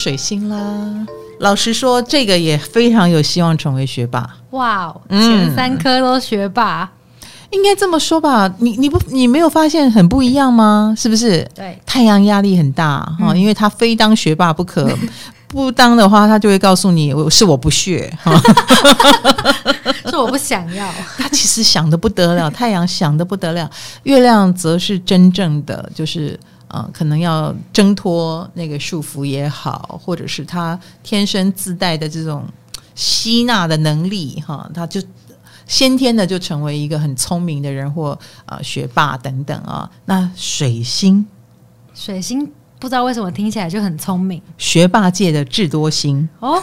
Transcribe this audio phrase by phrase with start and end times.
[0.00, 1.06] 水星啦。
[1.40, 4.28] 老实说，这个也非常有希望成为学霸。
[4.50, 6.90] 哇前三科都学霸，
[7.50, 8.50] 应该这么说吧？
[8.58, 10.94] 你你不你没有发现很不一样吗？
[10.96, 11.46] 是不是？
[11.54, 14.90] 对，太阳压力很大哈、嗯因为他非当学霸不可。
[15.48, 18.32] 不当的话，他就会告诉你我是我不屑哈。
[20.08, 20.88] 是我不想要。
[21.18, 23.68] 他其实想的不得了，太阳想的不得了，
[24.04, 26.38] 月亮则是真正的就是
[26.70, 32.46] 啊，可能要挣脱那个束缚也好，或者是他天生自带的这种
[32.94, 35.02] 吸纳的能力哈，他就
[35.66, 39.90] 先天的就成为一个很聪明的人或啊学霸等等啊。
[40.04, 41.26] 那水星
[41.92, 46.60] 水星不知道为什么听起来就很聪明学霸界的智多星，哦，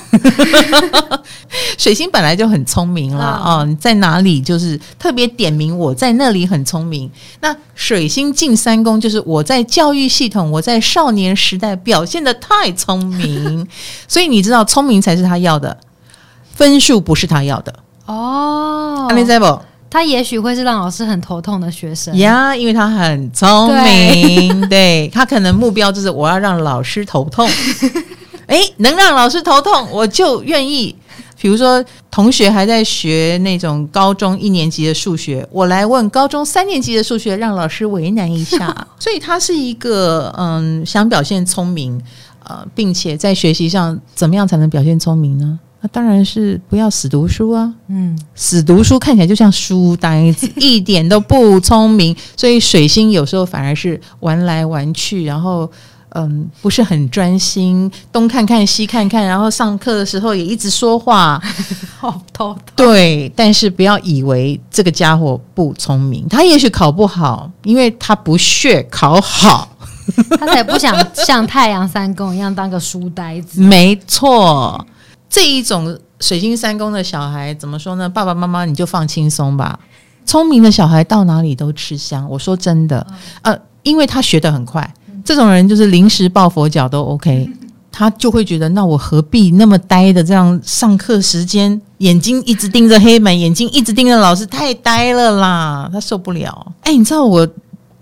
[1.78, 7.10] 水星本来就很聪明啦，啊哦，你在哪里就是特别点名我在那里很聪明。
[7.40, 13.68] 那水星进三宫就是我在教育系统，我在少年时代表现的太聪明，
[14.10, 15.78] 所以你知道聪明才是他要的，
[16.56, 17.74] 分数不是他要的。
[18.08, 19.46] 哦，安利在不？
[19.90, 22.16] 他也许会是让老师很头痛的学生。
[22.18, 27.48] 呀，因为他很聪明，对他可能目标就是我要让老师头痛。
[28.48, 30.96] 诶，能让老师头痛，我就愿意。
[31.40, 38.76] 比如说，同学还在学那种高中一年级的数学，我来问高中三年级的数学，让老师为难一下。
[38.98, 42.02] 所以他是一个嗯，想表现聪明，
[42.44, 45.60] 呃，并且在学习上怎么样才能表现聪明呢？
[45.88, 47.72] 那当然是不要死读书啊。
[47.88, 52.16] 嗯，死读书看起来就像书呆子， 一点都不聪明。
[52.36, 55.70] 所以水星有时候反而是玩来玩去，然后
[56.10, 61.42] 嗯，不是很专心，东看看西看看，然后上课的时候也一直说话。
[62.00, 62.62] 好头痛。
[62.76, 69.70] 对，但是不要以为这个家伙不聪明，他也许考不好，因为他不屑考好。
[70.40, 73.60] 他才不想像太阳三公一样当个书呆子。
[73.68, 74.84] 没错，
[75.30, 78.08] 这一种水晶三宫的小孩怎么说呢？
[78.08, 79.80] 爸爸妈妈你就放轻松吧。
[80.26, 82.28] 聪明的小孩到哪里都吃香。
[82.30, 83.06] 我说真的，
[83.42, 84.94] 呃，因为他学得很快，
[85.24, 87.50] 这种人就是临时抱佛脚都 OK。
[87.90, 96.74] 他就会觉得，那我何必那么呆的这样上课时间，眼睛一直盯着黑板，眼睛一直盯着老师，太呆了啦，他受不了。
[96.82, 97.48] 哎，你知道我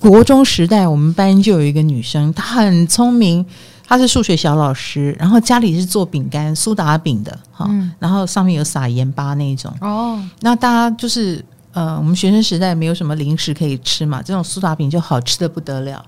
[0.01, 3.45] 国中时代，我们班就有一个女生，她很聪明，
[3.87, 9.73] 她是数学小老师，然后家里是做饼干苏打饼的哈，嗯然后上面有撒盐巴那一种。
[9.81, 16.03] 哦，那大家就是呃，我们学生时代没有什么零食可以吃嘛，这种苏打饼就好吃的不得了。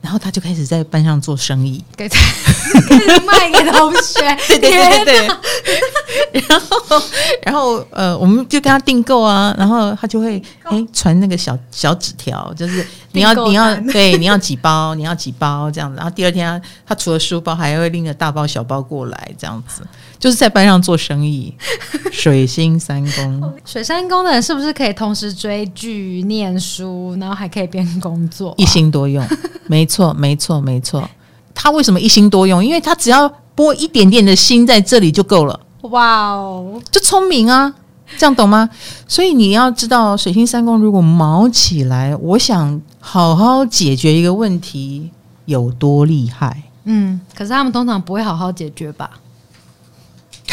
[0.00, 2.18] 然后他就开始在班上做生意，给他
[2.88, 4.20] 开始卖给同学。
[4.48, 5.28] 对对对对对。
[6.48, 7.02] 然后，
[7.42, 15.96] 然后呃，我们就跟他订购啊，然后他就会哎传那个小小纸条，就是你要你要对你要几包，你要几包这样子。
[15.96, 19.82] 然后第二天他他除了书包，还会拎个大包小包过来，这样子，
[20.18, 21.54] 就是在班上做生意。
[22.12, 29.26] 水星三宫，水三宫的人是不是可以同时追剧、念书，然后还可以边工作啊、一心多用，
[29.66, 31.08] 没错， 没错，没错。
[31.54, 32.64] 他为什么一心多用？
[32.64, 35.58] 因为他只要拨一点点的心在这里就够了。
[35.82, 37.72] 哇哦，就聪明啊，
[38.16, 38.68] 这样懂吗？
[39.06, 45.10] 所以你要知道，水星三宫如果毛起来，我想好好解决一个问题
[45.44, 46.62] 有多厉害。
[46.84, 49.10] 嗯，可是他们通常不会好好解决吧？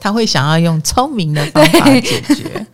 [0.00, 2.66] 他会想要用聪明的方法解决，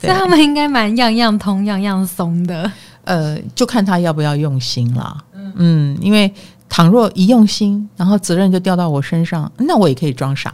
[0.00, 2.70] 对 所以他们应该蛮样样通、样样松的。
[3.04, 5.16] 呃，就看他要不要用心啦。
[5.56, 6.32] 嗯，因为
[6.74, 10.52] 倘若一用心，然后责任就掉到我身上，那我也可以装傻。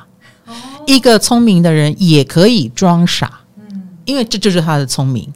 [0.86, 3.40] 一个聪明的人也可以装傻，
[4.04, 5.26] 因为这就是他的聪明。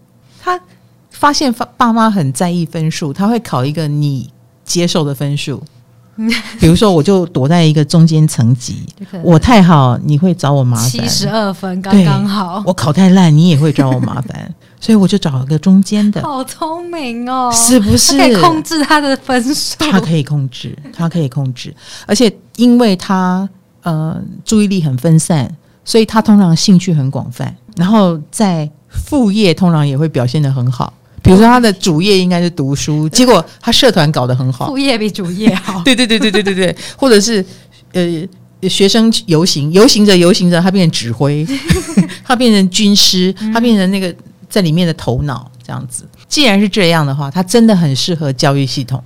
[0.42, 0.60] 他
[1.08, 4.28] 发现爸爸妈很在意分数，他会考一个你
[4.62, 5.62] 接受的分数。
[6.60, 8.86] 比如说，我就躲在一个中间层级，
[9.22, 14.54] 我太好，你会找我麻烦；七十二分刚刚好，我考太烂，你也会找我麻烦。
[14.84, 18.18] 所以我就找了个中间的，好聪明哦，是不是？
[18.18, 21.74] 他可以控制他的分数，他可以控制，他可以控制，
[22.06, 23.48] 而且因为他
[23.82, 24.14] 呃
[24.44, 25.50] 注意力很分散，
[25.86, 30.92] 所以他通常兴趣很广泛，然后在副业通常也会表现得很好。
[31.22, 35.80] 比如说他的主业应该是读书，结果他社团搞得很好，副业比主业好。
[35.82, 37.42] 对对对对对对对，或者是
[37.94, 41.46] 呃学生游行，游行着游行着，他变成指挥，
[42.22, 44.14] 他变成军师，他变成那个
[44.54, 46.08] 在里面的头脑，这样子。
[46.28, 49.02] 既然是这样的话，他真的很适合教育系统。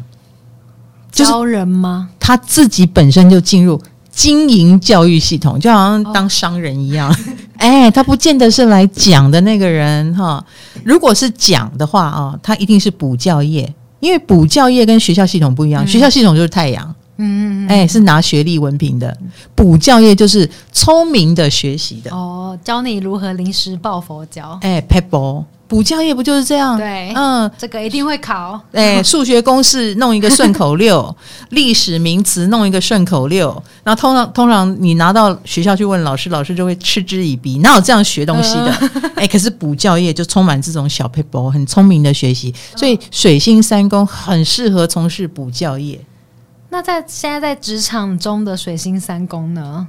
[1.10, 2.10] 就是招人吗？
[2.20, 3.80] 他自己本身就进入
[4.10, 7.16] 经营教育系统，就好像当商人一样。
[7.56, 10.44] 哎，他不见得是来讲的那个人哈。
[10.84, 19.16] 如果是讲的话啊，他一定是补教业，因为补教业跟学校系统不一样，学校系统就是太阳，嗯，嗯哎，是拿学历文凭的。
[19.54, 22.10] 补教业就是聪明的学习的。
[22.10, 24.58] 哦，教你如何临时抱佛脚。
[24.62, 26.78] 哎 p e b b l e 补教业不就是这样？
[26.78, 28.58] 对嗯，这个一定会考。
[28.72, 31.14] 哎，数学公式弄一个顺口溜，
[31.50, 33.50] 历史名词弄一个顺口溜，
[33.84, 38.72] 然后通常通常你拿到学校去问老师，老师就会嗤之以鼻，哪有这样学东西的？
[39.16, 46.00] 哎，可是补教业就充满这种小 people，很聪明的学习，所以水星三宫很适合从事补教业。
[46.70, 49.86] 那在现在在职场中的水星三宫呢？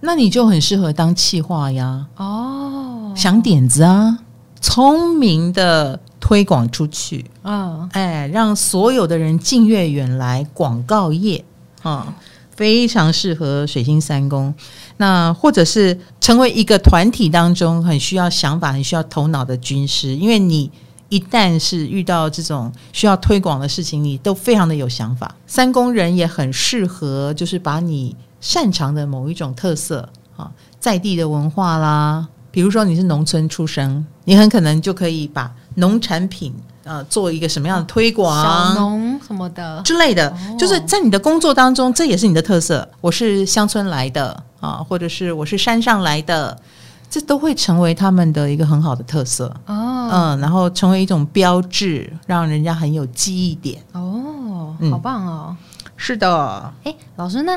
[0.00, 4.18] 那你就很适合当气化呀，哦，想点子啊，
[4.60, 10.46] 聪明的推广出去，啊，哎，让所有的人近月远来。
[10.54, 11.44] 广告业
[11.82, 12.14] 啊，
[12.54, 14.54] 非常适合水星三宫。
[14.96, 20.70] 那或者是成为一个团体当中很需要想法、很需要头脑的军师，因为你
[21.10, 25.34] 一旦是遇到这种需要推广的事情，你都非常的有想法。
[25.46, 36.54] 三宫人也很适合，就是把你擅长的某一种特色啊，在地的文化啦，比如说你是农村出生，你很可能就可以把农产品
[36.84, 42.88] 呃做一个什么样的推广，小农什么的，之类的，就是在你的工作当中，这也是你的特色。
[43.00, 46.56] 我是乡村来的啊，或者是我是山上来的，
[47.10, 49.52] 这都会成为他们的一个很好的特色。
[49.66, 53.80] 哦嗯，然后成为一种标志，让人家很有记忆点。
[53.92, 55.56] 哦，嗯好棒哦！
[55.96, 57.52] 是的，哎，老师，那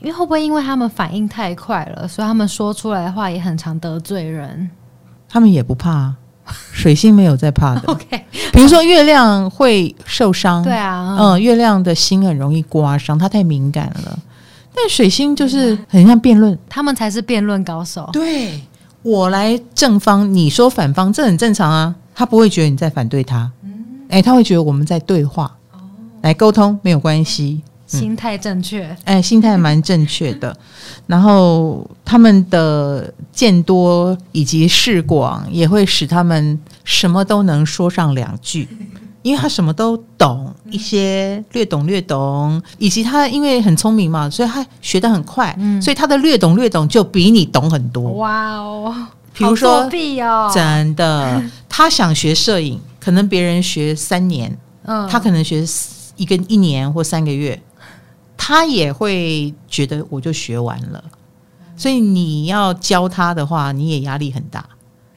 [0.00, 4.70] 因为会不会因为他们反应太快了，所以他们说出来的话也很常得罪人
[5.28, 6.14] 他们也不怕，
[6.72, 7.82] 水星没有在怕的。
[7.86, 14.18] ？OK，比如说月亮会受伤，对啊，嗯，月亮的心很容易刮伤，它太敏感了。
[14.74, 18.08] 但水星就是很像辩论，他们才是辩论高手。
[18.12, 18.60] 对
[19.02, 21.94] 我来正方，你说反方，这很正常啊。
[22.14, 23.72] 他不会觉得你在反对他，嗯
[24.08, 25.80] 哎、他会觉得我们在对话，哦
[26.20, 27.62] 来沟通没有关系。
[27.86, 30.56] 心态正确，哎，心态蛮正确的。
[31.06, 38.68] 然后他们的见多以及识广，也会使他们什么都能说上两句，
[39.22, 48.12] 因为他什么都懂一些，略懂略懂，以及他因为很聪明嘛，所以他学得很快，所以他的略懂略懂就比你懂很多。
[48.14, 48.94] 哇哦，
[49.32, 55.64] 比如说好作弊哦，真的， 他想学摄影，可能别人学三年，嗯他可能学
[56.16, 57.60] 一个一年或三个月，
[58.36, 61.02] 他也会觉得我就学完了。
[61.76, 64.64] 所以你要教他的话，你也压力很大，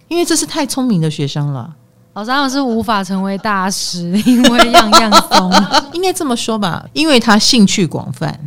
[0.08, 1.76] 因为这是太聪明的学生了。
[2.16, 5.52] 老师他们是无法成为大师， 因为样样松。
[5.92, 8.40] 应该这么说吧，因为他兴趣广泛，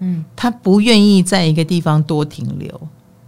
[0.00, 2.80] 嗯，他不愿意在一个地方多停留，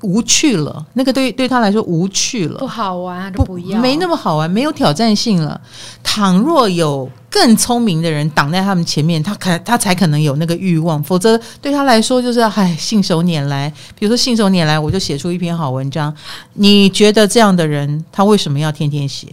[0.03, 0.85] 无趣了。
[0.93, 5.59] 那个对对他来说无趣了不，好玩不要，没那么好玩，没有挑战性了。
[6.05, 13.73] 倘若有更聪明的人挡在他们前面，他可他才可能有那个欲望，否则对他来说就是唉，信手拈来。
[13.99, 16.15] 比如说信手拈来，我就写出一篇好文章。
[16.53, 19.29] 你觉得这样的人，他为什么要天天写？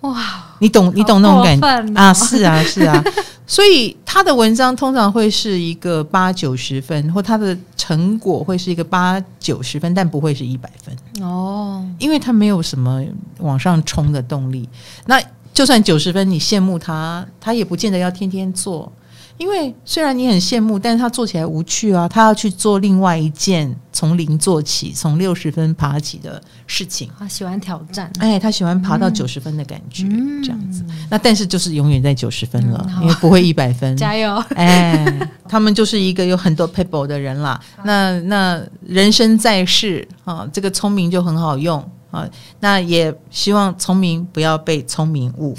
[0.00, 2.14] 哇，你懂你懂那种感觉哦啊？
[2.14, 3.02] 是啊是啊，
[3.46, 11.24] 所以他的文章通常会是一个八九十分，或他的成果会是一个八九十分，但不会是一百分。
[11.26, 13.02] 哦，因为他没有什么
[13.38, 14.68] 往上冲的动力。
[15.06, 15.20] 那
[15.52, 18.92] 就算九十分，你羡慕他，他也不见得要天天做。
[19.38, 27.08] 因为虽然你很羡慕，但是他做起来无趣啊，他要去做另外一件从零做起、从六十分爬起的事情。
[27.18, 30.84] 他喜欢挑战，哎，他喜欢爬到九十分的感觉，嗯这样子。
[31.08, 33.96] 那但是就是永远在九十分了，嗯因为不会一百分。
[33.96, 34.34] 加油！
[34.56, 37.60] 哎，他们就是一个有很多 people 的人啦。
[37.84, 42.28] 那那人生在世啊，这个聪明就很好用啊。
[42.60, 45.56] 那也希望聪明不要被聪明误，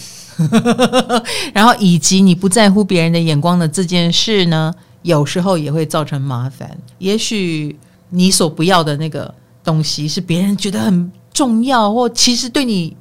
[1.54, 6.78] 然后以及你不在乎别人的眼光的这件事呢，有时候也会造成麻烦。
[6.98, 7.78] 也许
[8.10, 12.96] 你所不要的那个东西是别人觉得很重要，或其实对你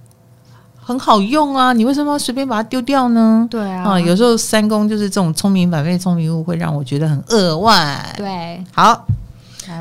[0.77, 3.47] 很好用啊，你为什么要随便把它丢掉呢？
[3.51, 8.15] 对啊，啊，有时候三公就是这种聪明反被聪明误，会让我觉得很扼腕。
[8.17, 9.05] 对，好，来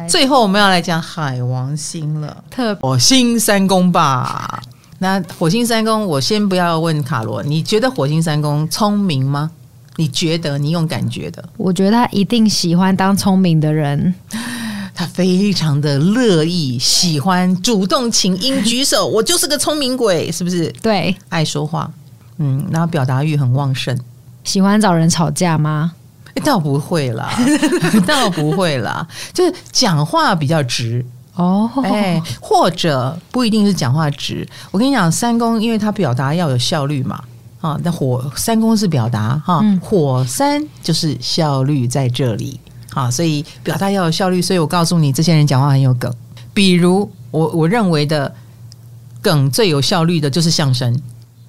[0.08, 4.62] 最后我们要来讲海王星了，特火星三宫吧。
[5.00, 9.52] 那火星三宫，我先不要问卡罗，你觉得火星三宫聪明吗？
[9.96, 10.58] 你觉得？
[10.58, 11.44] 你用感觉的？
[11.58, 14.14] 我觉得他一定喜欢当聪明的人，
[14.94, 20.72] 他非常的乐意，喜欢主动请缨举手， 我就是个聪明鬼，是不是？
[20.82, 21.92] 对，爱说话，
[22.38, 23.96] 嗯，然后表达欲很旺盛。
[24.44, 25.94] 喜欢找人吵架吗？
[26.38, 27.30] 欸倒不会啦，
[28.06, 31.04] 倒不会啦，就是讲话比较直，
[31.36, 34.48] 哦，哎、或者不一定是讲话直。
[34.72, 37.24] 我跟你讲，三公因为他表达要有效率嘛，
[37.62, 42.60] 啊，那火三公是表达哈，嗯火三就是效率在这里。
[42.94, 44.42] 啊，所以表达要有效率。
[44.42, 46.12] 所以我告诉你，这些人讲话很有梗。
[46.52, 48.34] 比如我我认为的
[49.22, 51.00] 梗最有效率的就是相声，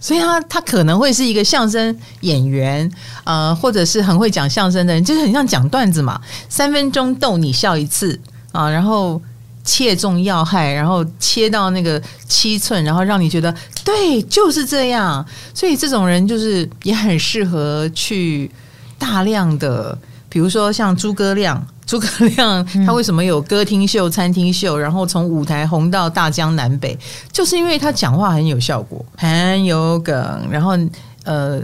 [0.00, 2.90] 所以他他可能会是一个相声演员，
[3.24, 8.18] 呃，或者是很会讲相声的人，就是很像讲段子嘛，三分钟逗你笑一次
[8.52, 9.20] 啊，然后
[9.64, 15.24] 切中要害，然后切到那个七寸，然后让你觉得对，就是这样。
[15.52, 18.50] 所以这种人就是也很适合去
[18.98, 21.66] 大量的，比如说像诸葛亮。
[21.88, 26.96] 诸葛亮他为什么有歌厅秀、餐厅秀，然后从舞台红到大江南北，
[27.32, 30.78] 就是因为他讲话很有效果，很有梗，然后
[31.24, 31.58] 呃，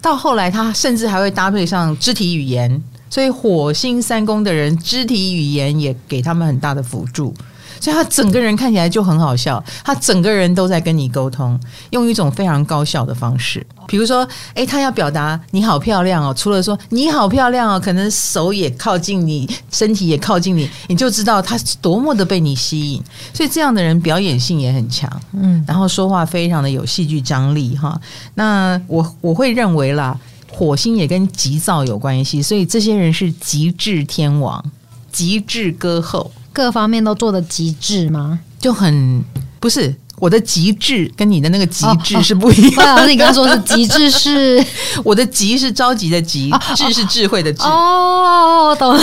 [0.00, 7.34] 到后来他甚至还会搭配上肢体语言，所以火星三宫的人肢体语言也给他们很大的辅助。
[7.80, 11.58] 所以他整个人看起来就很好笑，他整个人都在跟你沟通，
[11.90, 13.64] 用一种非常高效的方式。
[13.86, 23.02] 比如说，诶，他要表达你好漂亮哦，除了说你好漂亮哦，可能手也靠近你，身体也靠近你，你就知道他多么的被你吸引。
[23.32, 27.98] 所以这样的人表演性也很强，嗯，然后说话非常的有戏剧张力哈。
[28.34, 30.18] 那我我会认为啦，
[30.50, 34.62] 火星也跟急躁有关系，所以这些人是极致天王，
[35.10, 36.30] 极致歌后。
[36.58, 38.40] 各方面都做的极致吗？
[38.58, 39.24] 就很
[39.60, 42.96] 不是我的极致，跟你的那个极致是不一样。
[42.96, 44.66] 老 师，你刚刚说是极致，是
[45.04, 47.62] 我的极是着急的急，智是智慧的智。
[47.62, 49.00] 哦，懂了。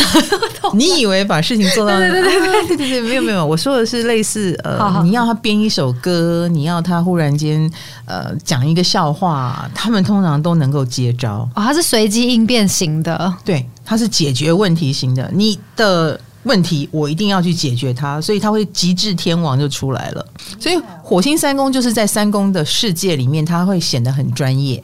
[0.74, 1.95] 你以为把事情做到？
[1.97, 2.31] 对对对
[2.67, 7.71] 对对对，没有没有，我说的是类似呃，你要他编一首歌，你要他忽然间
[8.03, 11.50] 呃讲一个笑话，他们通常都能够接招。
[11.55, 15.31] 哦，他是随机应变型的，对，他是解决问题型的。
[15.33, 16.19] 你的。
[16.45, 20.25] 问题我一定要去解决它，所以他会极致天王就出来了。
[20.59, 24.81] 所以火星三宫就是在三宫的世界里面，他会显得很专业。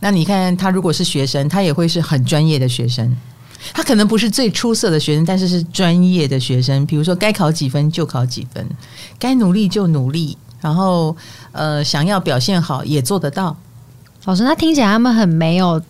[0.00, 3.16] 那你看他如果是学生，他也会是很专业的学生。
[3.72, 6.84] 他可能不是最出色的学生，但是是专业的学生。
[6.84, 8.66] 比如说该考几分就考几分，
[9.18, 11.16] 该努力就努力，然后
[11.52, 13.56] 呃想要表现好也做得到。
[14.24, 15.80] 老师，那听起来他们很没有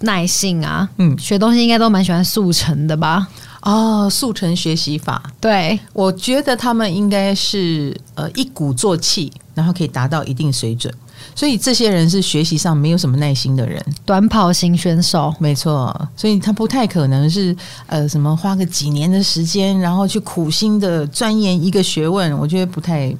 [0.00, 0.88] 耐性啊。
[0.98, 3.26] 嗯，学东西应该都蛮喜欢速成的吧？
[3.62, 5.78] 哦，速成学习法，对。
[5.92, 10.92] 我觉得他们应该是呃一鼓作气，然后可以达到一定水准，
[11.34, 17.54] 所以这些人是学习上没有什么耐心的人，短跑型选手，没错，所以他不太可能是
[17.86, 23.14] 呃什么花个几年的时间，然后去苦心的钻研一个学问，我觉得不太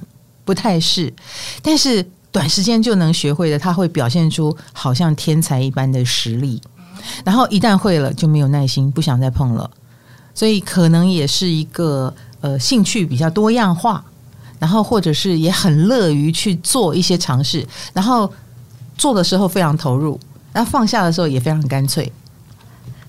[0.46, 1.12] 不太是，
[1.60, 6.62] 但是短时间就能学会的，他会表现出好像天才一般的实力，
[7.24, 9.70] 然后一旦会了就没有耐心，不想再碰了。
[10.34, 14.02] 所以可能也是一个呃兴趣比较多样化，
[14.58, 18.32] 然后或者是也很乐于去做一些尝试，然后
[18.96, 20.18] 做的时候非常投入，
[20.52, 22.10] 然后放下的时候也非常干脆。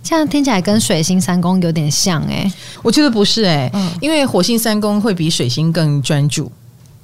[0.04, 2.52] 这样听起来跟水星三宫有点像哎，
[2.82, 6.52] 我觉得不是哎，因为火星三宫会比水星更专注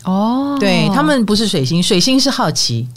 [0.03, 2.87] 哦，对他们不是水星，水星是好奇，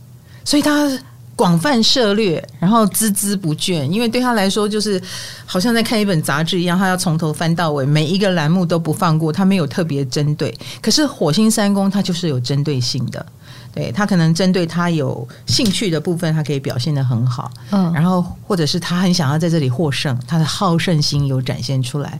[0.45, 0.91] 所以他。
[1.41, 5.01] 广泛涉猎，然后孜孜不倦，因为对他来说，就是
[5.47, 10.55] 好像在看一本杂志一样，他要从头翻到尾，每一个栏目都不放过，他没有特别针对。
[10.83, 13.25] 可是火星三宫，他就是有针对性的。
[13.73, 22.19] 对他可能针对他有兴趣的部分，他可以表现的很好，嗯，然后或者是他很想要在这里获胜，他的好胜心有展现出来，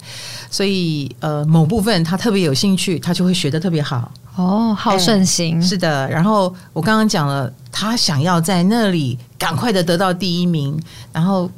[0.51, 4.11] 所以呃某部分他特别有兴趣，他就会学的特别好。
[4.37, 6.09] 哦，好胜心是的。
[6.09, 10.81] 然后我刚刚讲了，他想要在那里赶快的得到第一名，
[11.13, 11.51] 然后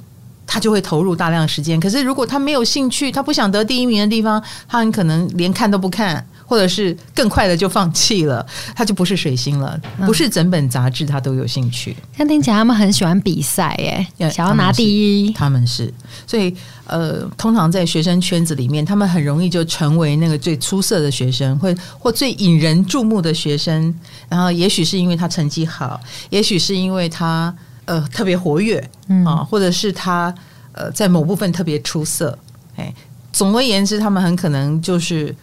[0.47, 1.79] 他就会投入大量时间。
[1.79, 6.27] 可是如果他没有兴趣，他不想得第一名的地方，他很可能连看都不看。
[6.53, 11.97] 或者是更快的就放弃了，他就不是水星了，不是整本杂志他都有兴趣。
[12.15, 14.85] 像听起来他们很喜欢比赛，耶，想要拿第
[15.25, 15.33] 一。
[15.33, 15.91] 他们是，
[16.27, 16.55] 所以
[16.85, 23.95] 呃，通常在学生圈子里面，他们很容易就成为那个最出色的学生，或或最引人注目的学生。
[24.29, 27.57] 然后，也许是因为他成绩好，也许是因为他
[27.87, 28.77] 呃特别活跃
[29.25, 30.35] 啊，或者是他
[30.73, 32.39] 呃在某部分特别出色。
[32.77, 32.93] 哎，
[33.33, 35.35] 总而言之，他们很可能就是。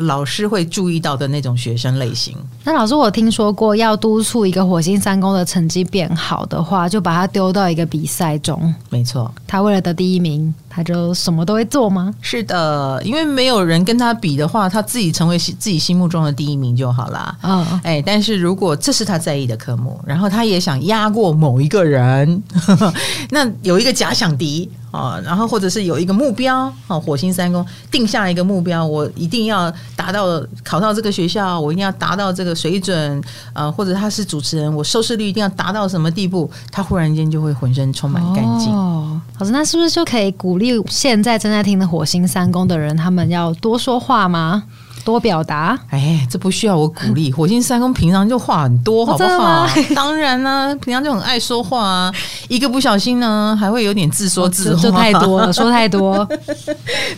[0.00, 2.36] 老师会注意到的那种学生类型。
[2.64, 8.74] 那老师，我听说过，要督促一个火星三宫的成绩变好的话，就把他丢到一个比赛中。
[8.88, 12.12] 没错，他为了得第一名，他就什么都会做吗？
[12.20, 17.36] 是的，因为没有人跟他比的话，他自己成为自己心目中的第一名就好啦。
[17.42, 22.42] 嗯，哎，但是如果这是他在意的科目，然后他也想压过某一个人，
[23.30, 24.70] 那有一个假想敌。
[24.90, 38.72] 啊，然后或者是有一个目标，啊，火星三宫定下一个目标，我一定要达到考到这个学校，我一定要达到这个水准，呃，或者他是主持人，我收视率一定要达到什么地步，他忽然间就会浑身充满干劲。
[38.72, 44.64] 哦，老师，那是不是就可以鼓励现在正在听的火星三宫的人，他们要多说话吗？
[45.10, 45.78] 多表达？
[45.90, 47.32] 哎，这不需要我鼓励。
[47.32, 49.66] 火星三宫平常就话很多，好不好？
[49.94, 52.12] 当然呢，平常就很爱说话啊。
[52.48, 56.26] 一个不小心呢，还会有点自说自话，说太多了， 说太多。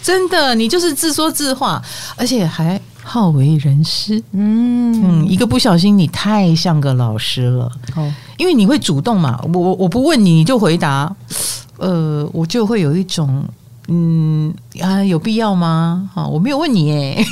[0.02, 1.82] 真的，你就是自说自话，
[2.16, 4.22] 而且还好为人师。
[4.32, 7.70] 嗯嗯，一个不小心，你太像个老师了。
[7.96, 9.38] 哦，因为你会主动嘛。
[9.52, 11.14] 我我我不问你，你就回答。
[11.78, 13.44] 呃，我就会有一种，
[13.88, 16.08] 嗯啊，有必要吗？
[16.14, 17.24] 哈，我没有问你，哎，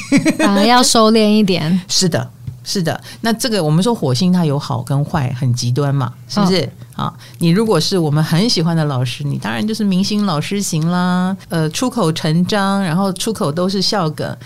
[0.44, 1.80] 啊，要收敛一点。
[1.88, 2.28] 是的，
[2.64, 3.00] 是的。
[3.20, 6.68] 那这个我们说火星它有好跟坏，很极端嘛，是不是？
[6.96, 11.36] 啊，你如果是我们很喜欢的老师，你当然就是明星老师型啦。
[11.48, 14.36] 呃，出口成章，然后出口都是笑梗。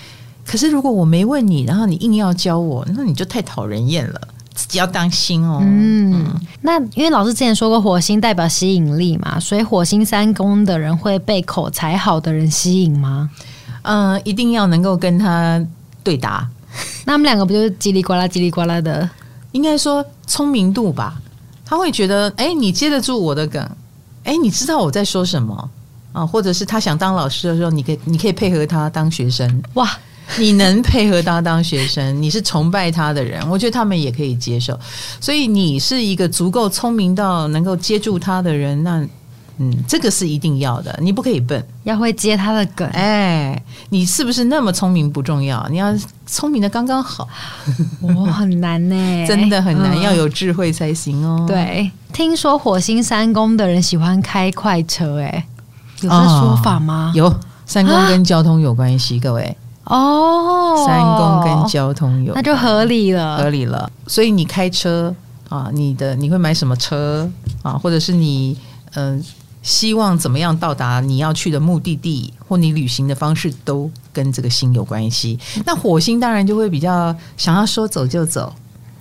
[0.47, 4.21] 可是如果我没问你，然后你硬要教我，那你就太讨人厌了。
[4.55, 5.59] 自己要当心哦。
[5.63, 6.33] 嗯，
[6.63, 13.29] 那因为老师之前说过，火星代表吸引力嘛，所以火星三宫的人会被口才好的人吸引吗？
[13.83, 15.61] 嗯，一定要能够跟他
[16.03, 16.49] 对答。
[17.05, 19.09] 那他们两个不就是叽里呱啦、叽里呱啦的？
[19.53, 21.21] 应该说聪明度吧。
[21.67, 23.69] 他会觉得，哎，你接得住我的梗，
[24.25, 25.71] 哎，你知道我在说什么
[26.13, 26.27] 啊？
[26.27, 29.63] 或者是他想当老师的时候，你可以你可以配合他当学生。
[29.75, 29.89] 哇！
[30.39, 34.79] 你能配合他当学生，你是崇拜他的人，我觉得他们也可以接受。
[35.21, 39.07] 所以你是一个足够聪明到能够接住他的人，那
[39.59, 40.99] 嗯，这个是一定要的。
[41.01, 42.89] 你不可以笨，要会接他的梗。
[42.89, 45.95] 哎，你是不是那么聪明不重要，你要
[46.27, 47.29] 聪明的刚刚好。
[48.03, 48.95] 我，很难呢，
[49.29, 51.45] 真的很难，要有智慧才行哦。
[51.47, 55.47] 对，听说火星三宫的人喜欢开快车，哎，
[56.01, 57.13] 有这说法吗？
[57.15, 57.33] 有，
[57.65, 59.57] 三宫跟交通有关系，各位。
[59.85, 63.91] 哦，三公跟交通有，那就合理了，合理了。
[64.07, 65.15] 所以你开车
[65.49, 67.31] 啊，你的你会买什么车
[67.63, 67.73] 啊？
[67.73, 68.57] 或者是你
[68.95, 69.23] 嗯，
[69.63, 75.39] 希望怎么样到达你要去的目的地，或你旅行的方式，都跟这个星有关系。
[75.67, 78.53] 那火星当然就会比较想要说走就走，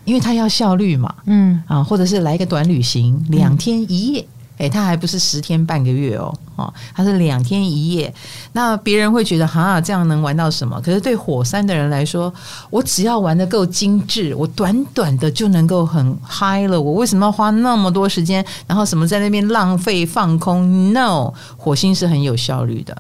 [0.06, 1.14] 因为它要效率嘛。
[1.26, 4.26] 嗯啊，或者是来一个短旅行，两天一夜。
[4.58, 8.14] 哎，他还不是十天半个月哦，哦，他是两天一夜。
[8.54, 10.80] 那别人会觉得哈，这样能玩到什么？
[10.82, 12.32] 可是对火山的人来说，
[12.70, 16.80] 我只要玩的够精致，我短短的就能够很嗨了。
[16.80, 22.96] 我为什么要花那么多时间，然后什么在那边浪费放空？No，火星是很有效率的，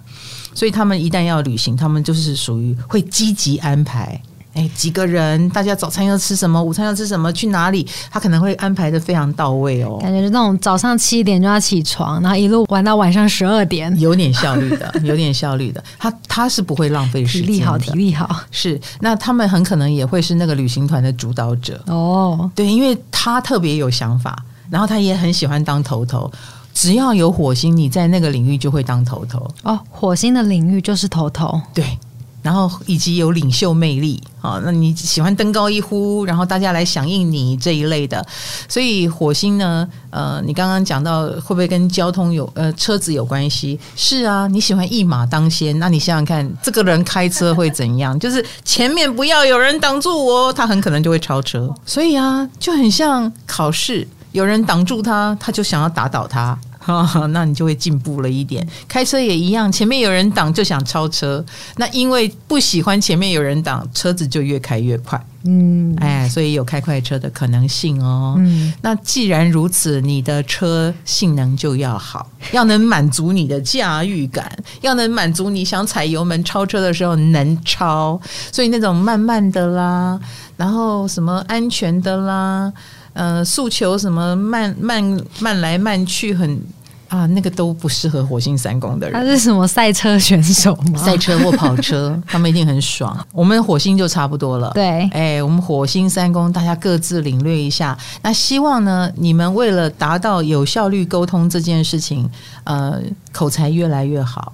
[0.55, 4.19] 所以他们一旦要旅行，他们就是属于会积极安排。
[4.53, 5.49] 哎，几个人？
[5.49, 6.61] 大家早餐要吃什么？
[6.61, 7.33] 午餐要吃什么？
[7.33, 7.87] 去哪里？
[8.11, 9.97] 他可能会安排的非常到位哦。
[9.99, 15.83] 感觉是那种早上七点就要起床，然后一路玩到晚上十二点，有点效率的，有点效率的。
[15.97, 18.41] 他他是不会浪费时间，体力好，体力好。
[18.51, 22.49] 是，那他们很可能也会是那个旅行团的主导者哦。
[22.53, 24.37] 对，因为他特别有想法，
[24.69, 26.31] 然后他也很喜欢当头头。
[26.75, 29.79] 只要有火星，你在那个领域就会当头头哦。
[29.89, 31.97] 火星的领域就是头头，对。
[32.43, 38.23] 然后以及有领袖魅力啊，那你喜欢登高一呼，然后大家来响应你这一类的。
[38.67, 43.79] 所以火星呢，呃，你刚刚讲到会不会跟交通有呃车子有关系？
[43.95, 48.19] 是啊，你喜欢一马当先，那你想想看，这个人开车会怎样？
[48.19, 51.73] 就是前面不要有人挡住我，他很可能就会超车。
[51.85, 56.57] 所以啊，就很像考试，有人挡住他，他就想要打倒他。
[57.31, 58.67] 那你就会进步了一点。
[58.87, 61.43] 开车也一样，前面有人挡就想超车。
[61.77, 65.23] 那因为不喜欢前面有人挡，车子就越开越快。
[65.45, 68.35] 嗯，哎，所以有开快车的可能性哦。
[68.37, 78.19] 嗯，那既然如此，你的车性能就要好，要能满足你的驾驭感，要能满足你想踩油门超车的时候能超。
[78.53, 80.17] 所以那种慢慢的啦，
[80.55, 82.71] 然后什么安全的啦。
[83.13, 86.59] 呃，诉求什么慢慢慢来慢去，很
[87.07, 89.13] 啊，那个都不适合火星三宫的人。
[89.13, 90.97] 他是什么赛车选手吗？
[90.97, 93.15] 赛车或跑车， 他们一定很爽。
[93.31, 94.71] 我们火星就差不多了。
[94.73, 97.95] 对，哎，我们火星三宫，大家各自领略一下。
[98.23, 102.27] 那希望呢，你们为了达到有效率沟通这件事情，
[102.63, 102.99] 呃，
[103.31, 104.53] 口才越来越好，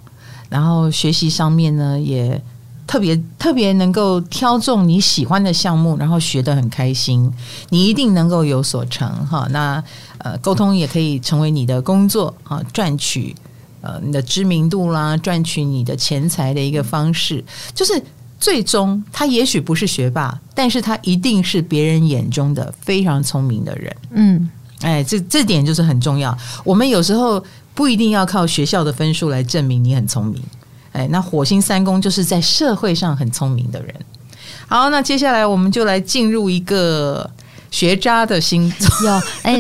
[0.50, 2.42] 然后学习上面呢也。
[2.90, 7.32] 特别特别能够挑中你喜欢的项目，然后学得很开心，
[7.70, 9.48] 你一定能够有所成哈。
[9.52, 9.84] 那
[10.18, 13.36] 呃，沟通也可以成为你的工作啊，赚取
[13.82, 17.46] 呃你的知名度啦，赚取你的钱财的一个方式。
[17.76, 18.02] 就是
[18.40, 23.96] 最终他也许不是学霸，但是他一定是别人眼中的非常聪明的人。
[24.14, 24.50] 嗯，
[24.82, 26.36] 哎，这这点就是很重要。
[26.64, 27.44] 我们有时候
[27.76, 30.42] 不一定要靠学校的分数来证明你很聪明。
[30.92, 33.96] 哎，那火星三宫就是在社会上很聪明的人。
[34.68, 37.30] 好，那接下来我们就来进入一个
[37.72, 39.06] 学渣的星座。
[39.06, 39.58] 有哎，